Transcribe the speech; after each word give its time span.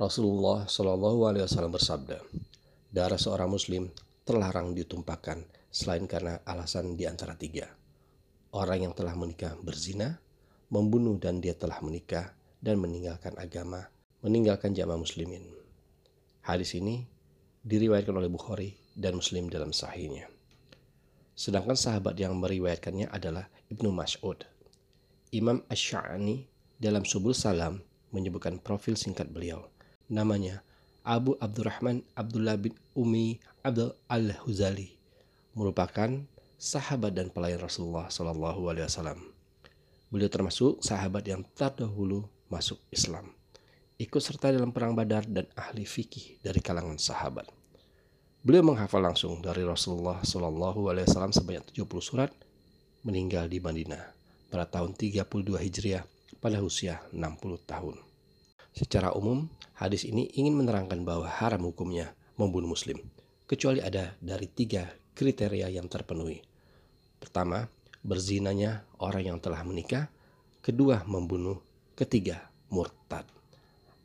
Rasulullah 0.00 0.64
Shallallahu 0.64 1.28
Alaihi 1.28 1.44
Wasallam 1.44 1.76
bersabda, 1.76 2.24
darah 2.88 3.20
seorang 3.20 3.52
Muslim 3.52 3.92
terlarang 4.24 4.72
ditumpahkan 4.72 5.44
selain 5.68 6.08
karena 6.08 6.40
alasan 6.48 6.96
di 6.96 7.04
antara 7.04 7.36
tiga. 7.36 7.68
Orang 8.56 8.80
yang 8.80 8.96
telah 8.96 9.12
menikah 9.12 9.60
berzina, 9.60 10.16
membunuh 10.72 11.20
dan 11.20 11.44
dia 11.44 11.52
telah 11.52 11.84
menikah 11.84 12.32
dan 12.64 12.80
meninggalkan 12.80 13.36
agama, 13.36 13.92
meninggalkan 14.24 14.72
jamaah 14.72 14.96
muslimin. 14.96 15.44
Hadis 16.48 16.72
ini 16.80 17.04
diriwayatkan 17.60 18.16
oleh 18.16 18.32
Bukhari 18.32 18.80
dan 18.96 19.20
Muslim 19.20 19.52
dalam 19.52 19.68
sahihnya. 19.68 20.32
Sedangkan 21.36 21.76
sahabat 21.76 22.16
yang 22.16 22.40
meriwayatkannya 22.40 23.12
adalah 23.12 23.52
Ibnu 23.68 23.92
Mas'ud. 23.92 24.48
Imam 25.28 25.60
Ash-Sha'ani 25.68 26.48
dalam 26.80 27.04
Subul 27.04 27.36
Salam 27.36 27.84
menyebutkan 28.16 28.56
profil 28.64 28.96
singkat 28.96 29.28
beliau 29.28 29.68
namanya 30.10 30.66
Abu 31.06 31.38
Abdurrahman 31.40 32.04
Abdullah 32.18 32.58
bin 32.58 32.76
Umi 32.92 33.40
Abdul 33.62 33.94
Al-Huzali 34.10 34.92
merupakan 35.56 36.10
sahabat 36.60 37.16
dan 37.16 37.32
pelayan 37.32 37.62
Rasulullah 37.64 38.12
Shallallahu 38.12 38.68
Alaihi 38.68 38.84
Wasallam. 38.84 39.22
Beliau 40.12 40.28
termasuk 40.28 40.82
sahabat 40.82 41.24
yang 41.24 41.46
terdahulu 41.56 42.26
masuk 42.50 42.76
Islam, 42.90 43.30
ikut 43.96 44.18
serta 44.20 44.50
dalam 44.50 44.74
perang 44.74 44.92
Badar 44.92 45.24
dan 45.24 45.46
ahli 45.54 45.86
fikih 45.86 46.42
dari 46.42 46.58
kalangan 46.58 46.98
sahabat. 46.98 47.46
Beliau 48.42 48.66
menghafal 48.66 49.00
langsung 49.00 49.38
dari 49.38 49.62
Rasulullah 49.62 50.18
Shallallahu 50.20 50.90
Alaihi 50.90 51.06
Wasallam 51.06 51.32
sebanyak 51.32 51.70
70 51.72 51.86
surat, 52.02 52.30
meninggal 53.06 53.46
di 53.46 53.62
Madinah 53.62 54.02
pada 54.50 54.66
tahun 54.66 54.98
32 54.98 55.54
Hijriah 55.56 56.04
pada 56.42 56.58
usia 56.60 56.98
60 57.14 57.70
tahun. 57.70 58.09
Secara 58.70 59.12
umum, 59.18 59.50
hadis 59.76 60.06
ini 60.06 60.30
ingin 60.34 60.54
menerangkan 60.54 61.02
bahwa 61.02 61.26
haram 61.26 61.66
hukumnya 61.66 62.14
membunuh 62.38 62.72
muslim, 62.72 63.02
kecuali 63.50 63.82
ada 63.82 64.14
dari 64.22 64.46
tiga 64.46 64.88
kriteria 65.12 65.68
yang 65.68 65.90
terpenuhi. 65.90 66.40
Pertama, 67.20 67.68
berzinanya 68.00 68.88
orang 69.02 69.34
yang 69.34 69.38
telah 69.42 69.60
menikah. 69.66 70.08
Kedua, 70.64 71.04
membunuh. 71.04 71.60
Ketiga, 71.92 72.48
murtad. 72.72 73.28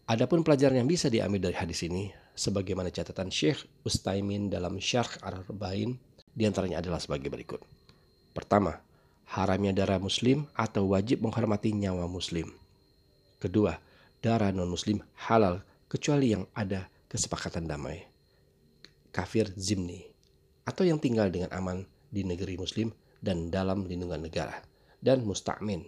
Adapun 0.06 0.44
pelajaran 0.44 0.84
yang 0.84 0.90
bisa 0.90 1.08
diambil 1.08 1.48
dari 1.48 1.56
hadis 1.56 1.82
ini, 1.88 2.12
sebagaimana 2.36 2.92
catatan 2.92 3.32
Syekh 3.32 3.64
Ustaimin 3.88 4.52
dalam 4.52 4.78
Syarh 4.78 5.24
Ar-Arba'in, 5.24 5.96
di 6.36 6.44
antaranya 6.44 6.84
adalah 6.84 7.00
sebagai 7.00 7.32
berikut. 7.32 7.64
Pertama, 8.36 8.84
haramnya 9.32 9.72
darah 9.72 9.98
muslim 9.98 10.44
atau 10.54 10.92
wajib 10.92 11.24
menghormati 11.24 11.72
nyawa 11.72 12.06
muslim. 12.12 12.52
Kedua, 13.40 13.80
darah 14.26 14.50
non-muslim 14.50 15.06
halal 15.30 15.62
kecuali 15.86 16.34
yang 16.34 16.50
ada 16.58 16.90
kesepakatan 17.06 17.70
damai. 17.70 18.10
Kafir 19.14 19.54
zimni 19.54 20.02
atau 20.66 20.82
yang 20.82 20.98
tinggal 20.98 21.30
dengan 21.30 21.54
aman 21.54 21.86
di 22.10 22.26
negeri 22.26 22.58
muslim 22.58 22.90
dan 23.22 23.54
dalam 23.54 23.86
lindungan 23.86 24.26
negara 24.26 24.66
dan 24.98 25.22
musta'min 25.22 25.86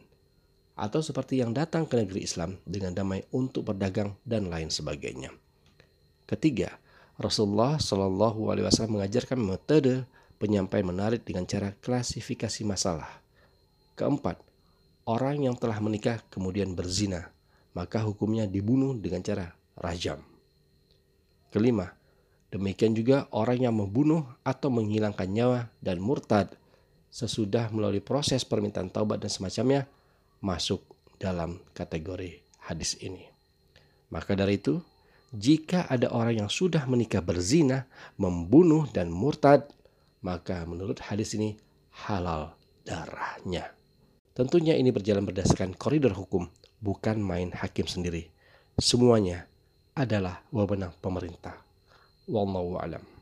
atau 0.77 1.01
seperti 1.01 1.41
yang 1.41 1.49
datang 1.49 1.89
ke 1.89 1.97
negeri 1.97 2.21
Islam 2.21 2.61
dengan 2.61 2.93
damai 2.93 3.25
untuk 3.33 3.73
berdagang 3.73 4.13
dan 4.21 4.53
lain 4.53 4.69
sebagainya. 4.69 5.33
Ketiga, 6.29 6.77
Rasulullah 7.17 7.81
Shallallahu 7.81 8.53
Alaihi 8.53 8.69
Wasallam 8.69 9.01
mengajarkan 9.01 9.41
metode 9.41 10.05
penyampaian 10.37 10.85
menarik 10.85 11.25
dengan 11.25 11.49
cara 11.49 11.73
klasifikasi 11.81 12.61
masalah. 12.61 13.09
Keempat, 13.97 14.37
orang 15.09 15.49
yang 15.49 15.57
telah 15.57 15.81
menikah 15.81 16.21
kemudian 16.29 16.77
berzina 16.77 17.33
maka 17.73 18.03
hukumnya 18.03 18.45
dibunuh 18.45 18.95
dengan 18.95 19.23
cara 19.23 19.47
rajam. 19.79 20.21
Kelima, 21.51 21.89
demikian 22.51 22.93
juga 22.93 23.25
orang 23.31 23.67
yang 23.67 23.75
membunuh 23.75 24.27
atau 24.43 24.67
menghilangkan 24.67 25.27
nyawa 25.27 25.59
dan 25.79 25.97
murtad 26.03 26.51
sesudah 27.07 27.71
melalui 27.71 28.03
proses 28.03 28.43
permintaan 28.43 28.91
taubat 28.91 29.23
dan 29.23 29.31
semacamnya 29.31 29.87
masuk 30.43 30.83
dalam 31.17 31.57
kategori 31.73 32.43
hadis 32.67 32.99
ini. 33.01 33.25
Maka 34.13 34.37
dari 34.37 34.59
itu, 34.59 34.79
jika 35.33 35.89
ada 35.89 36.13
orang 36.13 36.45
yang 36.45 36.51
sudah 36.51 36.87
menikah 36.87 37.19
berzina, 37.19 37.89
membunuh 38.15 38.87
dan 38.91 39.11
murtad, 39.11 39.67
maka 40.23 40.63
menurut 40.63 40.99
hadis 41.03 41.35
ini 41.35 41.59
halal 42.07 42.55
darahnya. 42.87 43.73
Tentunya 44.37 44.77
ini 44.77 44.93
berjalan 44.93 45.25
berdasarkan 45.25 45.73
koridor 45.73 46.13
hukum 46.13 46.45
bukan 46.77 47.17
main 47.17 47.49
hakim 47.49 47.89
sendiri. 47.89 48.29
Semuanya 48.77 49.49
adalah 49.97 50.45
wewenang 50.53 50.93
pemerintah. 51.01 51.57
Wallahu 52.29 52.77
a'lam. 52.77 53.16